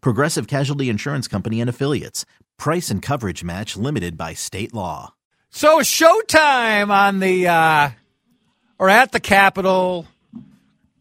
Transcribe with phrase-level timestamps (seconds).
[0.00, 2.24] Progressive Casualty Insurance Company and Affiliates.
[2.56, 5.14] Price and coverage match limited by state law.
[5.50, 7.90] So, showtime on the, uh,
[8.78, 10.06] or at the Capitol,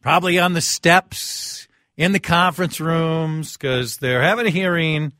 [0.01, 5.13] probably on the steps, in the conference rooms, because they're having a hearing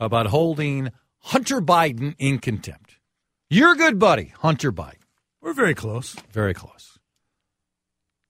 [0.00, 2.96] about holding Hunter Biden in contempt.
[3.50, 4.96] Your good buddy, Hunter Biden.
[5.40, 6.14] We're very close.
[6.32, 6.98] Very close.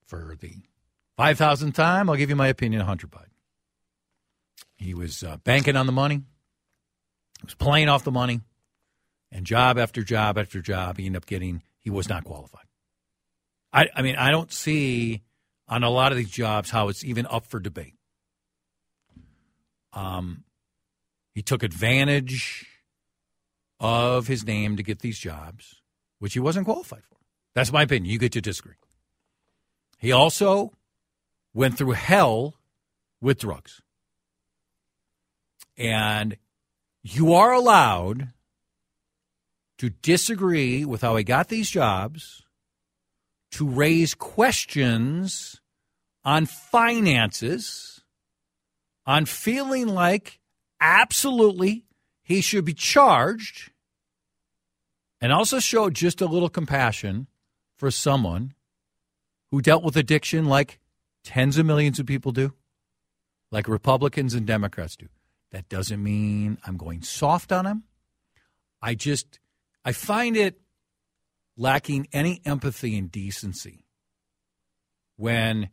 [0.05, 0.63] For the
[1.17, 3.28] 5,000th time, I'll give you my opinion on Hunter Biden.
[4.79, 8.41] He was uh, banking on the money, he was playing off the money,
[9.31, 12.65] and job after job after job, he ended up getting, he was not qualified.
[13.71, 15.21] I, I mean, I don't see
[15.67, 17.95] on a lot of these jobs how it's even up for debate.
[19.93, 20.43] Um,
[21.33, 22.65] he took advantage
[23.79, 25.81] of his name to get these jobs,
[26.19, 27.17] which he wasn't qualified for.
[27.53, 28.11] That's my opinion.
[28.11, 28.75] You get to disagree.
[29.97, 30.73] He also
[31.53, 32.55] went through hell
[33.21, 33.81] with drugs.
[35.79, 36.35] And
[37.01, 38.33] you are allowed
[39.77, 42.43] to disagree with how he got these jobs,
[43.51, 45.61] to raise questions
[46.25, 48.01] on finances,
[49.05, 50.39] on feeling like
[50.81, 51.85] absolutely
[52.21, 53.71] he should be charged,
[55.21, 57.27] and also show just a little compassion
[57.77, 58.53] for someone
[59.49, 60.79] who dealt with addiction like
[61.23, 62.53] tens of millions of people do,
[63.49, 65.07] like Republicans and Democrats do.
[65.51, 67.83] That doesn't mean I'm going soft on him.
[68.81, 69.39] I just
[69.83, 70.59] I find it
[71.57, 73.85] lacking any empathy and decency
[75.17, 75.69] when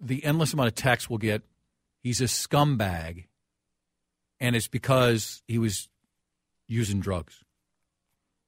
[0.00, 1.42] the endless amount of text we'll get
[2.02, 3.24] he's a scumbag
[4.40, 5.88] and it's because he was
[6.68, 7.42] using drugs.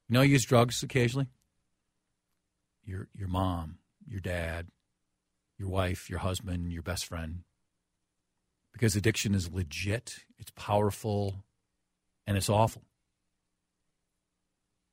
[0.08, 1.28] You know, he used drugs occasionally.
[2.84, 4.68] Your your mom, your dad,
[5.58, 7.44] your wife, your husband, your best friend.
[8.78, 11.34] Because addiction is legit, it's powerful,
[12.28, 12.82] and it's awful.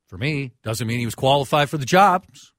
[0.08, 2.52] For me, doesn't mean he was qualified for the jobs.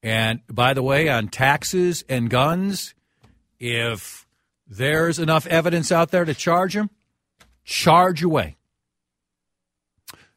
[0.00, 2.94] And by the way, on taxes and guns,
[3.58, 4.24] if
[4.68, 6.90] there's enough evidence out there to charge him,
[7.64, 8.56] charge away.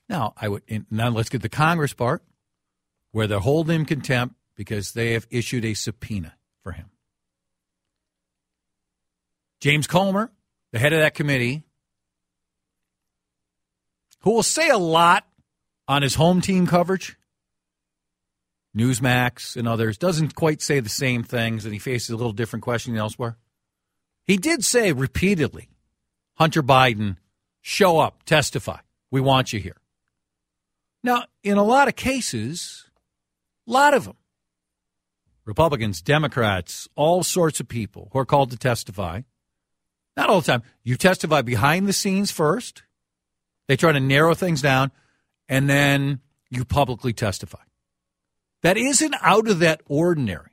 [0.10, 2.24] Now, I would now let's get the Congress part
[3.12, 6.34] where they're holding him contempt because they have issued a subpoena
[6.64, 6.88] for him.
[9.62, 10.32] James Comer,
[10.74, 11.64] the head of that committee,
[14.22, 15.26] who will say a lot
[15.88, 17.16] on his home team coverage,
[18.76, 22.64] Newsmax and others, doesn't quite say the same things, and he faces a little different
[22.64, 23.38] questioning elsewhere.
[24.26, 25.70] He did say repeatedly,
[26.36, 27.18] Hunter Biden,
[27.62, 28.80] show up, testify.
[29.12, 29.78] We want you here.
[31.04, 32.90] Now, in a lot of cases,
[33.68, 34.16] a lot of them,
[35.46, 39.22] Republicans, Democrats, all sorts of people who are called to testify,
[40.18, 42.84] not all the time, you testify behind the scenes first.
[43.68, 44.92] They try to narrow things down,
[45.48, 47.62] and then you publicly testify.
[48.62, 50.52] That isn't out of that ordinary.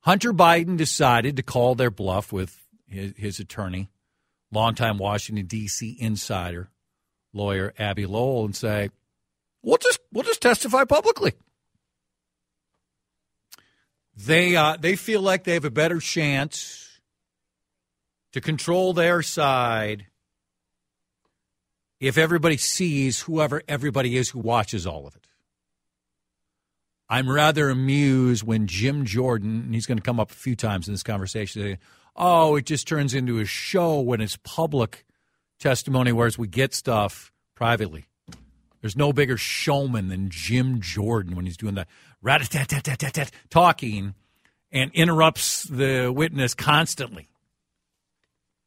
[0.00, 3.90] Hunter Biden decided to call their bluff with his, his attorney,
[4.50, 5.96] longtime Washington, D.C.
[6.00, 6.70] insider,
[7.32, 8.90] lawyer Abbe Lowell, and say,
[9.62, 11.32] we'll just, we'll just testify publicly.
[14.16, 16.83] They, uh, they feel like they have a better chance
[18.34, 20.06] to control their side
[22.00, 25.28] if everybody sees whoever everybody is who watches all of it.
[27.08, 30.88] I'm rather amused when Jim Jordan, and he's going to come up a few times
[30.88, 31.78] in this conversation, say,
[32.16, 35.06] oh, it just turns into a show when it's public
[35.60, 38.06] testimony, whereas we get stuff privately.
[38.80, 41.86] There's no bigger showman than Jim Jordan when he's doing that
[42.20, 44.14] rat tat tat tat tat talking
[44.72, 47.28] and interrupts the witness constantly.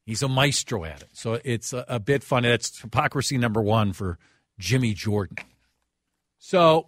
[0.07, 1.09] He's a maestro at it.
[1.11, 2.47] So it's a, a bit funny.
[2.47, 4.17] That's hypocrisy number one for
[4.57, 5.35] Jimmy Jordan.
[6.39, 6.87] So,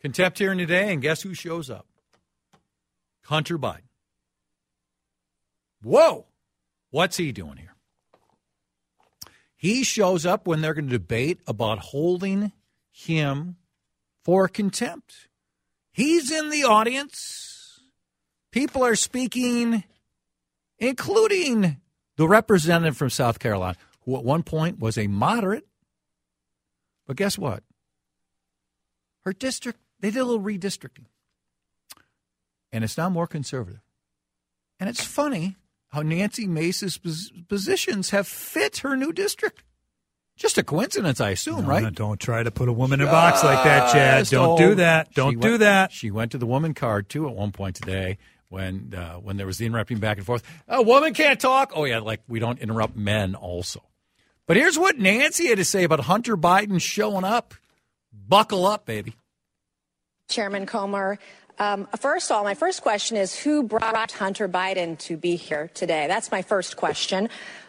[0.00, 1.86] contempt hearing today, and guess who shows up?
[3.26, 3.82] Hunter Biden.
[5.84, 6.26] Whoa!
[6.90, 7.76] What's he doing here?
[9.56, 12.50] He shows up when they're going to debate about holding
[12.90, 13.54] him
[14.24, 15.28] for contempt.
[15.92, 17.80] He's in the audience.
[18.50, 19.84] People are speaking,
[20.80, 21.80] including
[22.16, 25.66] the representative from South Carolina, who at one point was a moderate.
[27.06, 27.62] But guess what?
[29.24, 31.06] Her district, they did a little redistricting.
[32.72, 33.80] And it's now more conservative.
[34.78, 35.56] And it's funny
[35.88, 36.98] how Nancy Mace's
[37.48, 39.62] positions have fit her new district.
[40.36, 41.82] Just a coincidence, I assume, no, right?
[41.82, 44.26] No, don't try to put a woman in a box like that, Chad.
[44.26, 45.12] Don't do that.
[45.14, 45.92] Don't do went, that.
[45.92, 48.18] She went to the woman card too at one point today
[48.56, 50.42] when uh, when there was the interrupting back and forth.
[50.66, 51.72] A woman can't talk.
[51.74, 53.82] Oh yeah, like we don't interrupt men also.
[54.46, 57.52] But here's what Nancy had to say about Hunter Biden showing up.
[58.12, 59.14] Buckle up, baby.
[60.28, 61.18] Chairman Comer,
[61.58, 65.70] um, first of all, my first question is who brought Hunter Biden to be here
[65.74, 66.06] today?
[66.06, 67.28] That's my first question.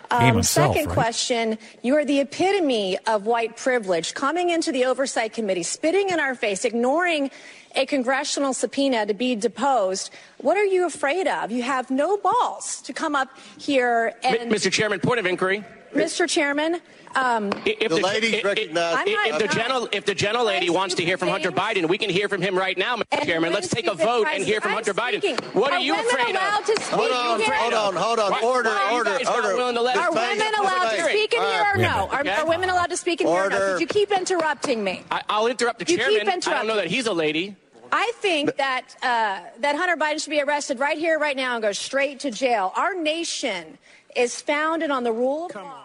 [0.09, 0.93] Um, himself, second right?
[0.93, 6.19] question, you are the epitome of white privilege, coming into the Oversight Committee, spitting in
[6.19, 7.29] our face, ignoring
[7.77, 10.09] a congressional subpoena to be deposed.
[10.39, 11.51] What are you afraid of?
[11.51, 14.51] You have no balls to come up here and.
[14.51, 14.71] Mr.
[14.71, 15.63] Chairman, point of inquiry.
[15.93, 16.29] Mr.
[16.29, 16.81] Chairman,
[17.15, 20.43] um, If The ladies if- recognize- I'm If, not- if the gentle, if the gentle
[20.45, 23.03] lady wants to hear from Hunter Biden, we can hear from him right now, Mr.
[23.13, 23.53] And Chairman.
[23.53, 25.39] Let's take a stupid vote and hear from I'm Hunter Biden.
[25.55, 26.65] What are, you afraid of?
[26.65, 27.53] To speak Hold on, here?
[27.55, 28.31] hold on, hold on.
[28.31, 29.73] Why- Order, why are order, order.
[29.73, 31.75] to let Are women allowed to speak in All here right.
[31.75, 32.09] or no?
[32.11, 33.55] Are, are women allowed to speak in here or no?
[33.55, 33.65] Order.
[33.65, 35.03] Because you keep interrupting me.
[35.09, 36.41] I, I'll interrupt the You keep chairman.
[36.45, 37.55] I don't know that he's a lady.
[37.91, 41.61] I think that uh, that Hunter Biden should be arrested right here, right now, and
[41.61, 42.71] go straight to jail.
[42.75, 43.77] Our nation
[44.15, 45.83] is founded on the rule of law.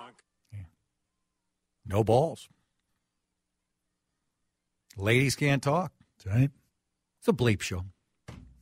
[1.87, 2.49] No balls.
[4.97, 5.93] Ladies can't talk.
[6.17, 6.51] That's right.
[7.19, 7.85] It's a bleep show.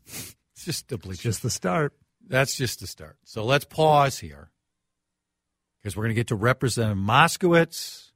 [0.06, 1.12] It's just a bleep.
[1.12, 1.94] It's just the start.
[2.26, 3.18] That's just the start.
[3.24, 4.50] So let's pause here
[5.80, 8.10] because we're going to get to Representative Moskowitz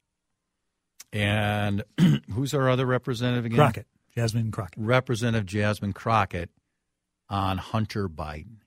[1.13, 1.85] and
[2.33, 3.57] who's our other representative again?
[3.57, 3.87] Crockett.
[4.17, 4.79] Jasmine Crockett.
[4.79, 6.51] Representative Jasmine Crockett
[7.29, 8.59] on Hunter Biden.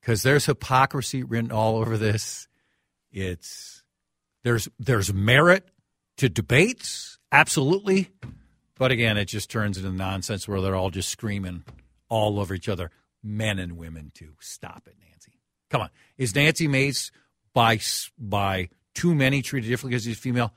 [0.00, 2.48] Because there's hypocrisy written all over this.
[3.10, 3.82] It's
[4.42, 5.68] there's there's merit
[6.16, 8.10] to debates, absolutely.
[8.76, 11.64] But again, it just turns into nonsense where they're all just screaming
[12.08, 12.90] all over each other,
[13.22, 14.34] men and women too.
[14.40, 15.38] Stop it, Nancy.
[15.70, 15.90] Come on.
[16.18, 17.12] Is Nancy Mace
[17.54, 17.78] by
[18.18, 20.52] by too many treated differently because she's female?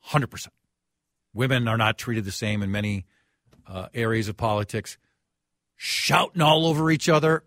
[0.00, 0.54] Hundred percent.
[1.38, 3.06] Women are not treated the same in many
[3.64, 4.98] uh, areas of politics.
[5.76, 7.44] Shouting all over each other.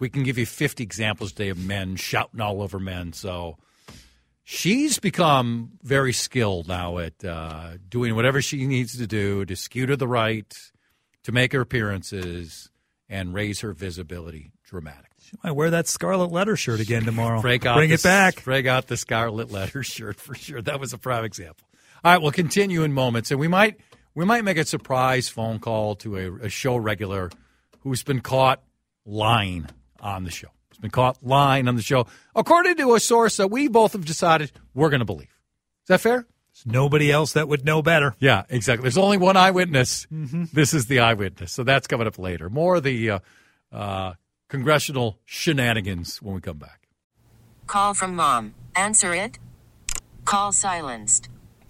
[0.00, 3.12] We can give you 50 examples today of men shouting all over men.
[3.12, 3.58] So
[4.44, 9.84] she's become very skilled now at uh, doing whatever she needs to do to skew
[9.84, 10.50] to the right,
[11.24, 12.70] to make her appearances,
[13.10, 15.18] and raise her visibility dramatically.
[15.20, 17.42] She might wear that scarlet letter shirt again tomorrow.
[17.42, 18.42] Break out Bring the, it back.
[18.42, 20.62] Break out the scarlet letter shirt for sure.
[20.62, 21.66] That was a prime example.
[22.04, 23.78] All right, we'll continue in moments, and we might
[24.14, 27.30] we might make a surprise phone call to a, a show regular
[27.80, 28.62] who's been caught
[29.04, 29.68] lying
[30.00, 30.48] on the show.
[30.70, 34.04] Has been caught lying on the show, according to a source that we both have
[34.04, 35.28] decided we're going to believe.
[35.28, 36.26] Is that fair?
[36.54, 38.16] There's nobody else that would know better.
[38.18, 38.82] Yeah, exactly.
[38.82, 40.06] There's only one eyewitness.
[40.10, 41.52] This is the eyewitness.
[41.52, 42.50] So that's coming up later.
[42.50, 43.18] More of the uh,
[43.70, 44.14] uh,
[44.48, 46.88] congressional shenanigans when we come back.
[47.66, 48.54] Call from mom.
[48.76, 49.38] Answer it.
[50.24, 51.28] Call silenced.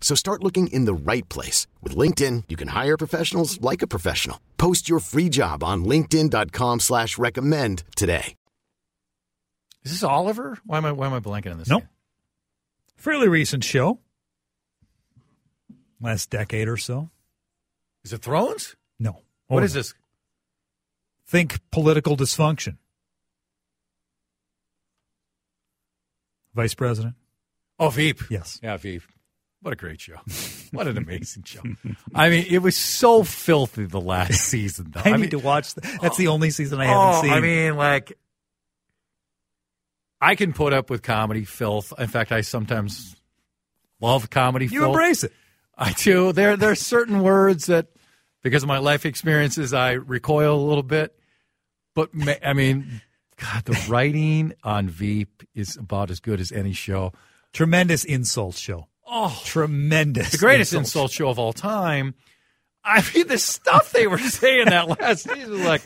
[0.00, 1.68] So start looking in the right place.
[1.82, 4.40] With LinkedIn, you can hire professionals like a professional.
[4.56, 8.34] Post your free job on linkedin.com slash recommend today.
[9.84, 10.58] Is this Oliver?
[10.66, 11.68] Why am I why am I blanking on this?
[11.68, 11.82] Nope.
[11.84, 11.88] name?
[12.96, 13.98] Fairly recent show.
[16.02, 17.10] Last decade or so.
[18.04, 18.76] Is it Thrones?
[18.98, 19.22] No.
[19.46, 19.78] What Oh, is no.
[19.80, 19.94] this?
[21.26, 22.76] Think political dysfunction.
[26.54, 27.14] Vice President?
[27.78, 28.20] Oh, Veep.
[28.30, 28.58] Yes.
[28.62, 29.02] Yeah, Veep.
[29.62, 30.16] What a great show.
[30.72, 31.60] What an amazing show.
[32.14, 35.02] I mean, it was so filthy the last season, though.
[35.04, 35.74] I, need mean, to watch.
[35.74, 36.32] The, that's the oh.
[36.32, 37.32] only season I haven't oh, seen.
[37.32, 38.16] I mean, like,
[40.20, 41.92] I can put up with comedy filth.
[41.98, 43.16] In fact, I sometimes
[44.00, 44.72] love comedy filth.
[44.72, 44.94] you filth.
[44.94, 45.32] embrace it.
[45.76, 46.32] I do.
[46.32, 47.88] There, there are certain words that,
[48.42, 51.14] because of my life experiences, I recoil a little bit.
[51.94, 53.02] But ma- I mean,
[53.36, 57.12] God, the writing on Veep is about as good as any show.
[57.52, 58.86] Tremendous insult show.
[59.12, 60.30] Oh, Tremendous.
[60.30, 60.84] the greatest insult.
[61.06, 62.14] insult show of all time.
[62.84, 65.82] I mean, the stuff they were saying that last season was like,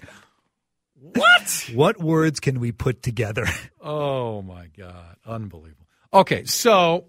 [0.94, 1.70] what?
[1.74, 3.46] What words can we put together?
[3.80, 5.86] Oh my God, unbelievable.
[6.12, 7.06] Okay, so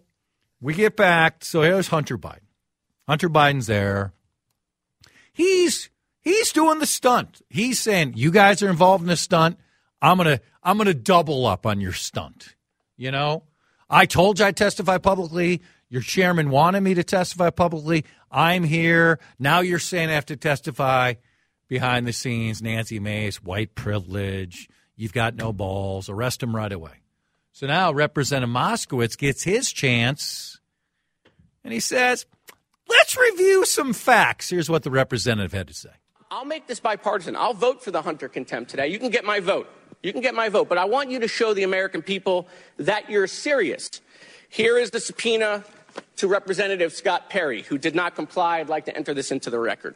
[0.62, 1.44] we get back.
[1.46, 2.40] So here's Hunter Biden.
[3.08, 4.14] Hunter Biden's there.
[5.34, 5.90] He's
[6.22, 7.42] he's doing the stunt.
[7.50, 9.60] He's saying, "You guys are involved in this stunt.
[10.02, 12.56] I'm gonna I'm gonna double up on your stunt."
[12.98, 13.44] You know,
[13.90, 15.62] I told you I'd testify publicly.
[15.90, 18.06] Your chairman wanted me to testify publicly.
[18.32, 19.60] I'm here now.
[19.60, 21.14] You're saying I have to testify
[21.68, 22.62] behind the scenes.
[22.62, 24.68] Nancy Mace, white privilege.
[24.96, 26.10] You've got no balls.
[26.10, 27.02] Arrest him right away.
[27.54, 30.60] So now Representative Moskowitz gets his chance,
[31.64, 32.26] and he says,
[32.90, 35.92] "Let's review some facts." Here's what the representative had to say.
[36.32, 37.36] I'll make this bipartisan.
[37.36, 38.88] I'll vote for the Hunter contempt today.
[38.88, 39.70] You can get my vote.
[40.04, 40.68] You can get my vote.
[40.68, 44.02] But I want you to show the American people that you're serious.
[44.50, 45.64] Here is the subpoena
[46.18, 48.60] to Representative Scott Perry, who did not comply.
[48.60, 49.96] I'd like to enter this into the record.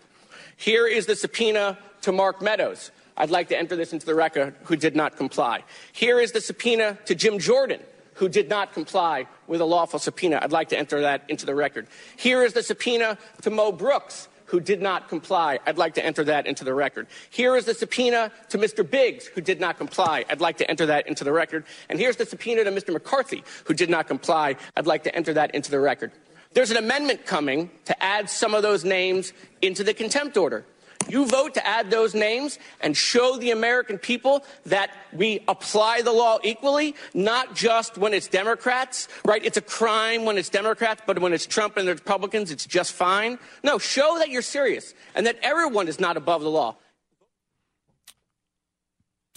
[0.58, 2.92] Here is the subpoena to Mark Meadows.
[3.18, 5.64] I'd like to enter this into the record, who did not comply.
[5.92, 7.82] Here is the subpoena to Jim Jordan,
[8.14, 10.40] who did not comply with a lawful subpoena.
[10.42, 11.88] I'd like to enter that into the record.
[12.16, 15.60] Here is the subpoena to Mo Brooks, who did not comply.
[15.66, 17.08] I'd like to enter that into the record.
[17.30, 18.90] Here is the subpoena to Mr.
[18.90, 20.26] Biggs, who did not comply.
[20.30, 21.66] I'd like to enter that into the record.
[21.90, 22.92] And here's the subpoena to Mr.
[22.92, 24.56] McCarthy, who did not comply.
[24.76, 26.12] I'd like to enter that into the record.
[26.54, 30.66] There's an amendment coming to add some of those names into the contempt order.
[31.08, 36.12] You vote to add those names and show the American people that we apply the
[36.12, 39.44] law equally, not just when it's Democrats, right?
[39.44, 42.94] It's a crime when it's Democrats, but when it's Trump and the Republicans, it's just
[42.94, 43.40] fine.
[43.64, 46.76] No, show that you're serious and that everyone is not above the law.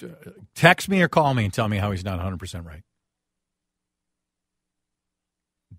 [0.03, 0.09] Uh,
[0.55, 2.83] text me or call me and tell me how he's not 100% right.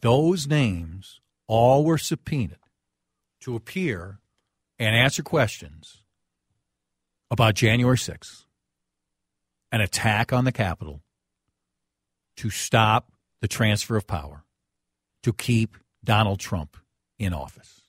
[0.01, 2.57] Those names all were subpoenaed
[3.41, 4.19] to appear
[4.83, 6.03] and answer questions
[7.31, 8.45] about January 6th,
[9.71, 11.01] an attack on the Capitol
[12.37, 13.11] to stop
[13.41, 14.43] the transfer of power,
[15.23, 16.77] to keep Donald Trump
[17.17, 17.81] in office.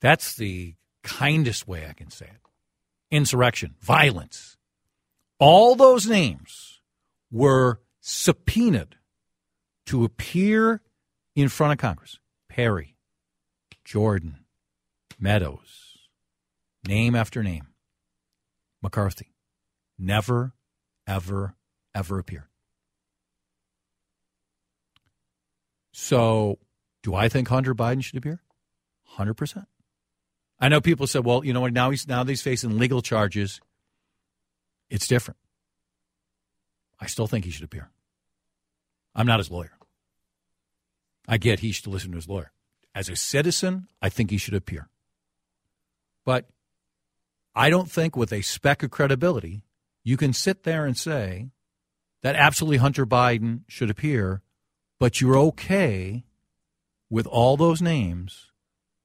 [0.00, 2.40] That's the kindest way I can say it.
[3.10, 4.56] Insurrection, violence.
[5.38, 6.80] All those names
[7.30, 8.96] were subpoenaed
[9.86, 10.80] to appear
[11.34, 12.18] in front of Congress.
[12.48, 12.96] Perry,
[13.84, 14.43] Jordan,
[15.18, 15.98] Meadows,
[16.86, 17.68] name after name.
[18.82, 19.34] McCarthy
[19.98, 20.54] never,
[21.06, 21.56] ever,
[21.94, 22.48] ever appeared.
[25.92, 26.58] So,
[27.02, 28.42] do I think Hunter Biden should appear?
[29.16, 29.66] 100%.
[30.58, 33.60] I know people said, well, you know what, now he's now he's facing legal charges.
[34.90, 35.38] It's different.
[37.00, 37.90] I still think he should appear.
[39.14, 39.72] I'm not his lawyer.
[41.28, 42.52] I get he should listen to his lawyer.
[42.94, 44.88] As a citizen, I think he should appear.
[46.24, 46.48] But
[47.54, 49.62] I don't think with a speck of credibility,
[50.02, 51.50] you can sit there and say
[52.22, 54.42] that absolutely Hunter Biden should appear,
[54.98, 56.24] but you're okay
[57.10, 58.50] with all those names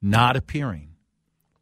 [0.01, 0.95] not appearing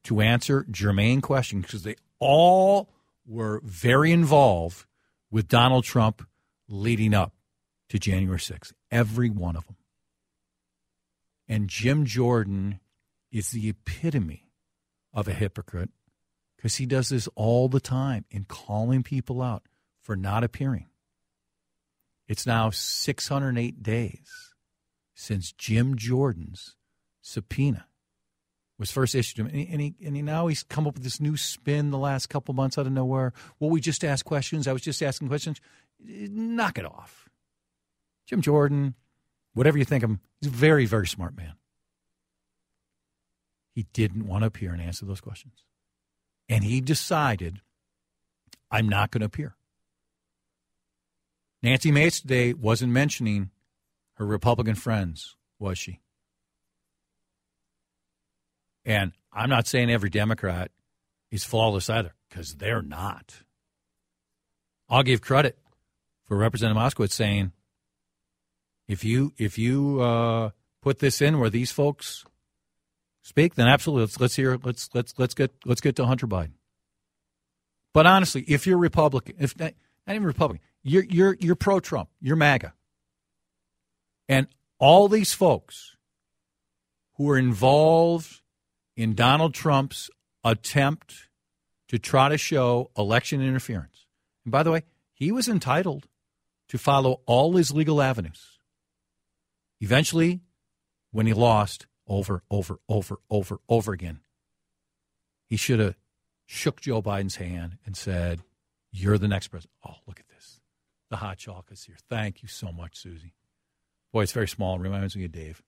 [0.04, 2.90] to answer germane questions because they all
[3.26, 4.86] were very involved
[5.30, 6.26] with Donald Trump
[6.70, 7.34] leading up
[7.90, 8.72] to January 6th.
[8.92, 9.76] Every one of them.
[11.48, 12.80] And Jim Jordan
[13.32, 14.47] is the epitome
[15.14, 15.90] of a hypocrite
[16.56, 19.64] because he does this all the time in calling people out
[20.02, 20.88] for not appearing.
[22.28, 24.54] It's now 608 days
[25.16, 26.76] since Jim Jordan's
[27.22, 27.88] subpoena
[28.80, 30.94] was first issued to him, and, he, and, he, and he, now he's come up
[30.94, 33.34] with this new spin the last couple months out of nowhere.
[33.60, 34.68] Well, we just asked questions.
[34.68, 35.60] I was just asking questions.
[36.00, 37.28] Knock it off,
[38.28, 38.94] Jim Jordan.
[39.54, 41.54] Whatever you think of him, he's a very very smart man.
[43.78, 45.64] He didn't want to appear and answer those questions,
[46.50, 47.62] and he decided,
[48.72, 49.56] I'm not going to appear.
[51.62, 53.52] Nancy Mace today wasn't mentioning
[54.16, 56.00] her Republican friends, was she?
[58.84, 60.72] And I'm not saying every Democrat
[61.30, 63.44] is flawless either, because they're not.
[64.90, 65.56] I'll give credit
[66.26, 67.52] for Representative Moskowitz saying,
[68.88, 70.50] if you if you uh,
[70.82, 72.26] put this in where these folks
[73.28, 76.54] speak, then absolutely let's let's hear let's let's let's get let's get to Hunter Biden.
[77.94, 79.74] But honestly, if you're Republican, if not,
[80.06, 82.74] not even Republican, you're you're you're pro Trump, you're MAGA,
[84.30, 84.48] and
[84.80, 85.98] all these folks
[87.16, 88.42] who are involved
[88.96, 90.10] in Donald Trump's
[90.44, 91.30] attempt
[91.90, 94.06] to try to show election interference.
[94.46, 96.08] And by the way, he was entitled
[96.70, 98.58] to follow all his legal avenues.
[99.82, 100.42] Eventually,
[101.12, 104.22] when he lost over, over, over, over, over again,
[105.46, 105.96] he should have
[106.46, 108.42] shook Joe Biden's hand and said,
[108.92, 109.74] You're the next president.
[109.86, 110.60] Oh, look at this.
[111.10, 111.96] The hot chocolate's here.
[112.10, 113.34] Thank you so much, Susie.
[114.12, 114.76] Boy, it's very small.
[114.76, 115.62] It reminds me of Dave.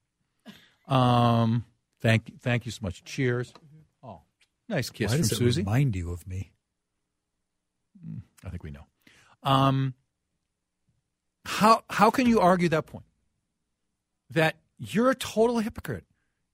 [0.88, 1.66] Um,
[2.02, 3.04] Thank you, thank you so much.
[3.04, 3.54] Cheers.
[4.04, 4.22] Oh,
[4.70, 5.62] nice kiss Why from does it Susie.
[5.62, 6.52] Remind you of me.
[8.06, 8.86] Mm, I think we know.
[9.44, 9.94] Um,
[11.46, 13.06] how how can you argue that point?
[14.32, 16.06] That you're a total hypocrite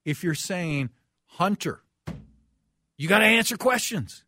[0.06, 0.92] if you're saying,
[1.26, 1.82] Hunter,
[2.98, 4.24] you got to answer questions.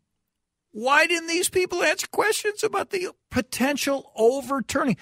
[0.72, 4.98] Why didn't these people answer questions about the potential overturning?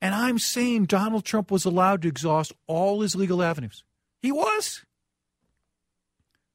[0.00, 3.84] And I'm saying Donald Trump was allowed to exhaust all his legal avenues.
[4.20, 4.84] He was.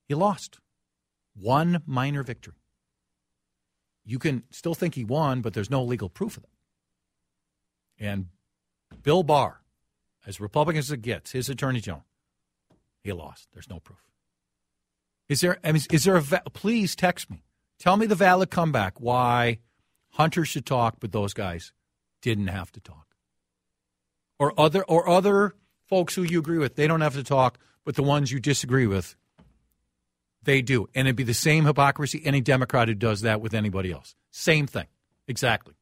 [0.08, 0.60] He lost.
[1.36, 2.56] One minor victory.
[4.06, 8.06] You can still think he won, but there's no legal proof of that.
[8.06, 8.28] And
[9.04, 9.62] Bill Barr,
[10.26, 12.07] as Republican as it gets, his attorney general,
[13.08, 13.48] he lost.
[13.54, 14.00] There's no proof.
[15.30, 15.58] Is there?
[15.63, 16.22] I mean, is there a?
[16.22, 17.43] Va- please text me.
[17.80, 19.60] Tell me the valid comeback why
[20.12, 21.74] Hunter should talk, but those guys
[22.22, 23.08] didn't have to talk,
[24.39, 25.54] or other or other
[25.88, 28.88] folks who you agree with, they don't have to talk, but the ones you disagree
[28.88, 29.15] with,
[30.43, 30.88] they do.
[30.93, 34.15] And it'd be the same hypocrisy any Democrat who does that with anybody else.
[34.32, 34.88] Same thing.
[35.28, 35.76] Exactly.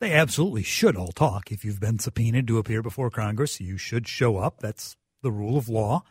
[0.00, 1.50] They absolutely should all talk.
[1.52, 4.58] If you've been subpoenaed to appear before Congress, you should show up.
[4.60, 6.02] That's the rule of law.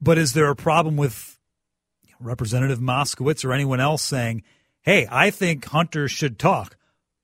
[0.00, 1.38] But is there a problem with
[2.20, 4.42] Representative Moskowitz or anyone else saying,
[4.82, 6.76] hey, I think Hunter should talk,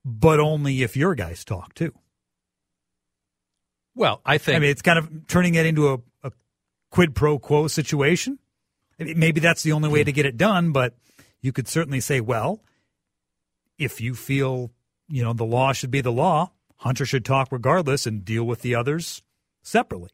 [0.03, 1.93] but only if your guys talk too?
[3.95, 4.55] Well, I think.
[4.55, 6.31] I mean, it's kind of turning it into a, a
[6.89, 8.39] quid pro quo situation.
[8.99, 10.95] Maybe that's the only way to get it done, but
[11.41, 12.61] you could certainly say, well,
[13.77, 14.71] if you feel,
[15.07, 18.61] you know, the law should be the law, Hunter should talk regardless and deal with
[18.61, 19.23] the others
[19.61, 20.09] separately.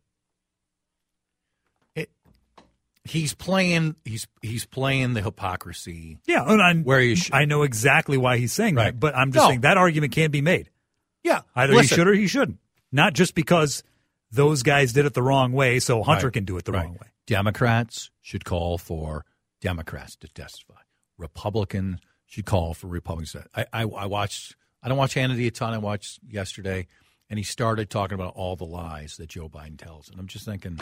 [1.95, 2.09] It,
[3.09, 3.95] he's playing.
[4.05, 6.17] He's he's playing the hypocrisy.
[6.27, 7.33] Yeah, and I'm, where you should.
[7.33, 8.85] I know exactly why he's saying Right.
[8.85, 9.49] that, but I'm just No.
[9.49, 10.69] saying that argument can't be made.
[11.23, 12.59] Yeah, Either listen, he should or he shouldn't.
[12.91, 13.83] Not just because
[14.31, 16.33] those guys did it the wrong way, so Hunter Right.
[16.33, 16.85] can do it the Right.
[16.85, 17.07] wrong way.
[17.27, 19.25] Democrats should call for
[19.61, 20.79] Democrats to testify.
[21.17, 23.33] Republicans should call for Republicans.
[23.33, 24.55] To, I, I, I watched.
[24.81, 25.73] I don't watch Hannity a ton.
[25.73, 26.87] I watched yesterday,
[27.29, 30.45] and he started talking about all the lies that Joe Biden tells, and I'm just
[30.45, 30.79] thinking,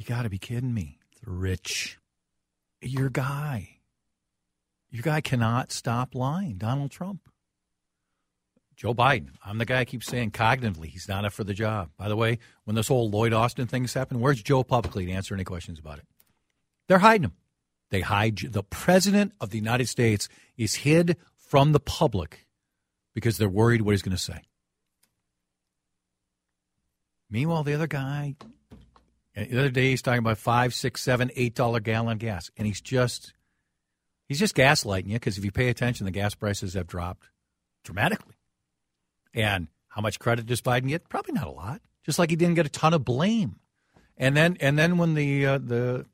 [0.00, 0.98] you got to be kidding me.
[1.26, 1.98] Rich.
[2.80, 3.80] Your guy,
[4.88, 6.56] your guy cannot stop lying.
[6.56, 7.28] Donald Trump.
[8.74, 9.32] Joe Biden.
[9.44, 11.90] I'm the guy I keep saying cognitively he's not up for the job.
[11.98, 15.34] By the way, when this whole Lloyd Austin thing's happened, where's Joe publicly to answer
[15.34, 16.06] any questions about it?
[16.88, 17.34] They're hiding him.
[17.90, 22.46] They hide the president of the United States is hid from the public
[23.14, 24.44] because they're worried what he's going to say.
[27.28, 28.36] Meanwhile, the other guy,
[29.34, 32.66] and the other day he's talking about five, six, seven, eight dollar gallon gas, and
[32.66, 33.32] he's just
[34.28, 37.28] he's just gaslighting you because if you pay attention, the gas prices have dropped
[37.84, 38.34] dramatically.
[39.32, 41.08] And how much credit does Biden get?
[41.08, 41.80] Probably not a lot.
[42.04, 43.56] Just like he didn't get a ton of blame.
[44.16, 46.06] And then and then when the uh, the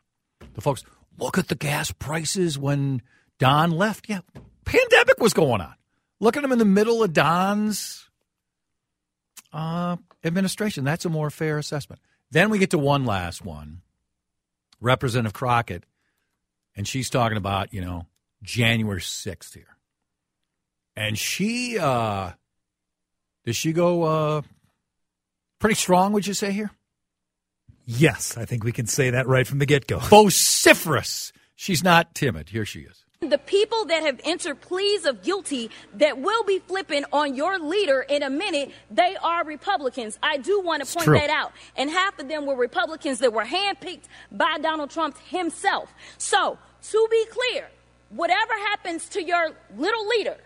[0.55, 0.85] the folks
[1.19, 3.03] look at the gas prices when
[3.39, 4.21] Don left, yeah,
[4.65, 5.75] pandemic was going on.
[6.21, 8.09] Look at him in the middle of Don's
[9.53, 10.85] uh, administration.
[10.85, 12.01] That's a more fair assessment.
[12.31, 13.83] Then we get to one last one,
[14.81, 15.85] Representative Crockett,
[16.75, 18.07] and she's talking about you know
[18.43, 19.77] January sixth here,
[20.97, 22.33] and she uh,
[23.45, 24.43] does she go uh,
[25.59, 26.13] pretty strong?
[26.13, 26.71] Would you say here?
[27.87, 29.99] Yes, I think we can say that right from the get go.
[30.01, 31.33] Vociferous.
[31.55, 32.49] She's not timid.
[32.49, 33.06] Here she is.
[33.21, 38.03] The people that have entered pleas of guilty that will be flipping on your leader
[38.03, 40.19] in a minute, they are Republicans.
[40.23, 41.19] I do want to point true.
[41.19, 41.53] that out.
[41.77, 45.95] And half of them were Republicans that were handpicked by Donald Trump himself.
[46.19, 46.59] So,
[46.91, 47.69] to be clear,
[48.11, 50.37] whatever happens to your little leader,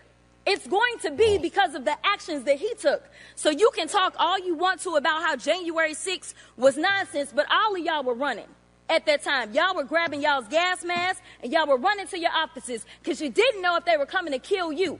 [0.45, 3.03] it's going to be because of the actions that he took.
[3.35, 7.45] So you can talk all you want to about how January 6th was nonsense, but
[7.51, 8.47] all of y'all were running
[8.91, 9.53] at that time.
[9.53, 13.29] Y'all were grabbing y'all's gas masks and y'all were running to your offices because you
[13.29, 14.99] didn't know if they were coming to kill you.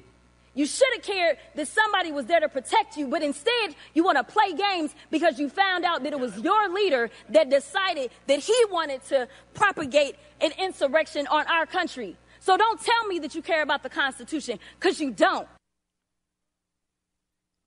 [0.54, 4.18] You should have cared that somebody was there to protect you, but instead you want
[4.18, 8.40] to play games because you found out that it was your leader that decided that
[8.40, 12.18] he wanted to propagate an insurrection on our country.
[12.40, 15.48] So don't tell me that you care about the Constitution because you don't.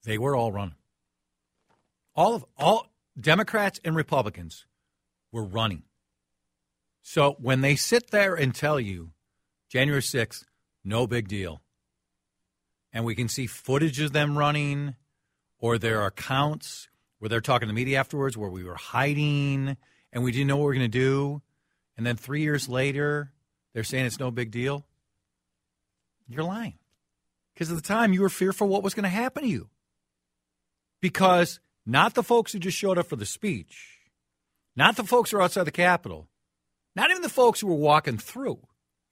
[0.05, 0.75] They were all running.
[2.15, 4.67] All of all Democrats and Republicans
[5.33, 5.85] were running.
[7.07, 9.11] So when they sit there and tell you
[9.69, 10.45] January 6th,
[10.83, 11.61] no big deal,
[12.95, 14.95] and we can see footage of them running,
[15.59, 16.89] or there are accounts
[17.19, 19.77] where they're talking to media afterwards where we were hiding
[20.15, 21.43] and we didn't know what we were going to do,
[21.99, 23.33] and then three years later
[23.75, 24.87] they're saying it's no big deal,
[26.27, 26.79] you're lying.
[27.53, 29.69] Because at the time you were fearful what was going to happen to you.
[31.03, 33.99] Because not the folks who just showed up for the speech,
[34.75, 36.29] not the folks who are outside the Capitol,
[36.97, 38.59] not even the folks who were walking through,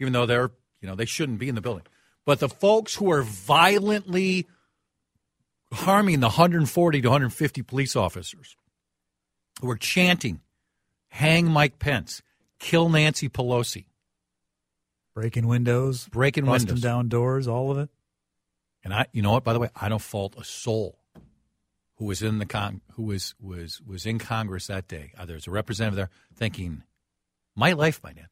[0.01, 1.85] even though they're, you know, they shouldn't be in the building,
[2.25, 4.47] but the folks who are violently
[5.73, 8.57] harming the 140 to 150 police officers
[9.61, 10.41] who are chanting,
[11.09, 12.23] hang Mike Pence,
[12.59, 13.85] kill Nancy Pelosi,
[15.15, 16.83] Breaking windows, breaking busting windows.
[16.83, 17.91] down doors, all of it.
[18.83, 19.45] And I, you know what?
[19.45, 20.99] By the way, I don't fault a soul
[21.97, 25.13] who was in the con, who was was was in Congress that day.
[25.19, 26.83] Uh, Either as a representative there, thinking,
[27.55, 28.29] my life might end.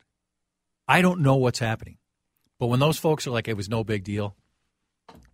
[0.88, 1.98] I don't know what's happening,
[2.58, 4.36] but when those folks are like, it was no big deal.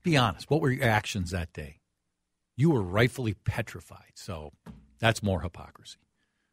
[0.02, 0.50] Be honest.
[0.50, 1.80] What were your actions that day?
[2.56, 4.12] You were rightfully petrified.
[4.14, 4.52] So
[4.98, 5.98] that's more hypocrisy.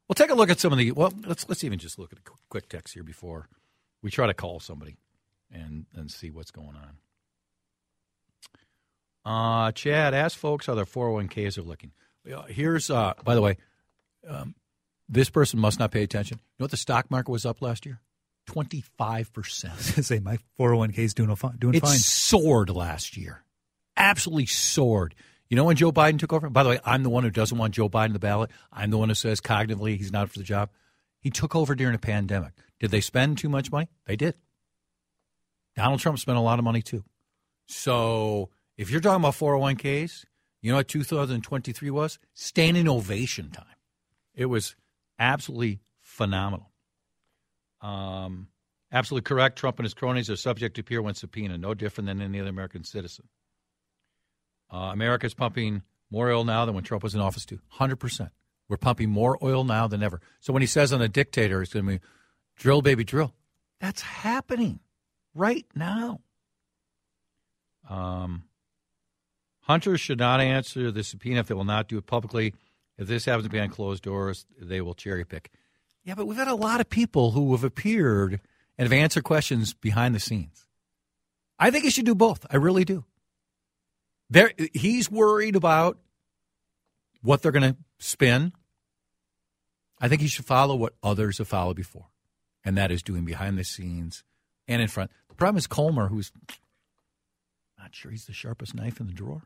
[0.08, 0.92] We'll take a look at some of the.
[0.92, 3.48] Well, let's let's even just look at a quick text here before
[4.02, 4.98] we try to call somebody
[5.52, 6.98] and and see what's going on.
[9.26, 11.92] Uh, Chad, ask folks how their 401ks are looking.
[12.30, 13.58] Uh, Here's, uh, by the way,
[14.28, 14.56] um,
[15.10, 16.38] this person must not pay attention.
[16.40, 18.02] You know what the stock market was up last year?
[18.48, 20.04] 25%.
[20.04, 21.98] Say my 401k is doing, fine, doing It fine.
[21.98, 23.44] soared last year.
[23.96, 25.16] Absolutely soared.
[25.50, 26.50] You know when Joe Biden took over?
[26.50, 28.50] By the way, I'm the one who doesn't want Joe Biden the ballot.
[28.72, 30.70] I'm the one who says cognitively he's not for the job.
[31.20, 32.54] He took over during a pandemic.
[32.80, 33.88] Did they spend too much money?
[34.06, 34.36] They did.
[35.76, 37.04] Donald Trump spent a lot of money too.
[37.68, 40.26] So if you're talking about 401ks,
[40.62, 42.20] you know what 2023 was?
[42.34, 43.66] Standing ovation time.
[44.36, 44.76] It was
[45.20, 46.72] absolutely phenomenal.
[47.82, 48.48] Um,
[48.92, 49.58] absolutely correct.
[49.58, 52.50] Trump and his cronies are subject to appear when subpoena, no different than any other
[52.50, 53.28] American citizen.
[54.72, 57.60] Uh, America's pumping more oil now than when Trump was in office, too.
[57.80, 58.30] 100%.
[58.70, 60.22] We're pumping more oil now than ever.
[60.40, 62.00] So when he says on a dictator, it's going to be
[62.56, 63.34] drill, baby, drill.
[63.80, 64.80] That's happening
[65.36, 66.22] right now.
[67.90, 68.44] Um,
[69.64, 72.54] Hunters should not answer the subpoena if they will not do it publicly.
[72.98, 75.52] If this happens to be on closed doors, they will cherry pick.
[76.04, 78.40] Yeah, but we've had a lot of people who have appeared
[78.78, 80.68] and have answered questions behind the scenes.
[81.58, 82.46] I think he should do both.
[82.50, 83.06] I really do.
[84.30, 85.98] There, he's worried about
[87.22, 88.54] what they're going to spin.
[90.00, 92.08] I think he should follow what others have followed before,
[92.66, 94.24] and that is doing behind the scenes
[94.68, 95.12] and in front.
[95.30, 96.32] The problem is Comer, who's
[97.80, 99.44] not sure he's the sharpest knife in the drawer.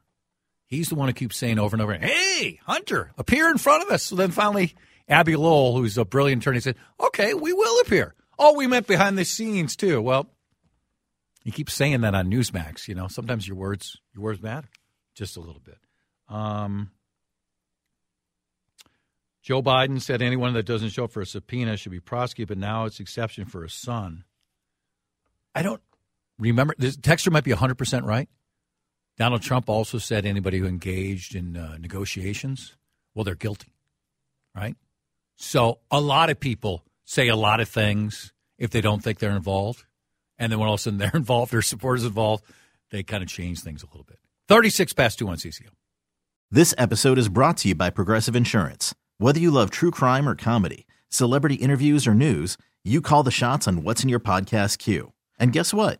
[0.67, 3.89] He's the one who keeps saying over and over, "Hey, Hunter, appear in front of
[3.89, 4.75] us." So then finally,
[5.07, 9.17] Abbe Lowell, who's a brilliant attorney, said, "Okay, we will appear." Oh, we meant behind
[9.17, 10.01] the scenes too.
[10.01, 10.29] Well,
[11.43, 12.87] you keep saying that on Newsmax.
[12.87, 14.69] You know, sometimes your words your words matter
[15.15, 15.79] just a little bit.
[16.29, 16.91] Um,
[19.41, 22.57] Joe Biden said anyone that doesn't show up for a subpoena should be prosecuted, but
[22.57, 24.25] now it's exception for a son.
[25.55, 25.81] I don't
[26.37, 26.75] remember.
[26.77, 28.29] This texture might be 100% right.
[29.17, 32.75] Donald Trump also said anybody who engaged in uh, negotiations,
[33.15, 33.73] well, they're guilty,
[34.55, 34.75] right?
[35.37, 39.35] So a lot of people say a lot of things if they don't think they're
[39.35, 39.85] involved.
[40.37, 42.43] And then when all of a sudden they're involved or supporters involved,
[42.91, 44.19] they kind of change things a little bit.
[44.47, 45.69] 36 past 2 on CCO.
[46.49, 48.95] This episode is brought to you by Progressive Insurance.
[49.17, 53.67] Whether you love true crime or comedy, celebrity interviews or news, you call the shots
[53.67, 55.11] on what's in your podcast queue.
[55.37, 55.99] And guess what?